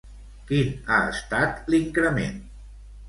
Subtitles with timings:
[0.51, 2.41] Quin ha estat l'increment?